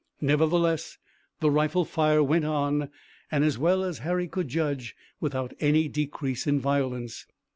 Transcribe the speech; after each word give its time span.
Nevertheless 0.21 0.97
the 1.41 1.51
rifle 1.51 1.85
fire 1.85 2.23
went 2.23 2.43
on, 2.43 2.89
and 3.31 3.43
as 3.43 3.59
well 3.59 3.83
as 3.83 3.99
Harry 3.99 4.27
could 4.27 4.47
judge, 4.47 4.95
without 5.19 5.53
any 5.59 5.87
decrease 5.87 6.47
in 6.47 6.59
violence. 6.59 7.27